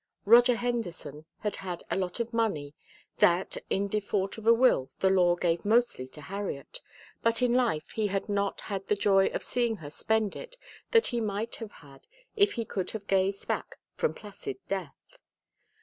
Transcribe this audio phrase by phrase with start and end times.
[0.25, 2.73] Roger Henderson had had a lot of money
[3.17, 6.81] that, in default of a will, the law gave mostly to Harriet,
[7.21, 10.57] but in life he had not had the joy of seeing her spend it
[10.89, 15.19] that he might have had if he could have gazed back from placid death.